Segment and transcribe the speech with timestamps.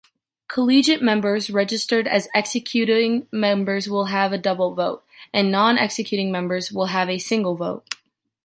[0.47, 7.07] Collegiate members registered as executing members will have double vote, and non-executing members will have
[7.07, 7.87] a single vote.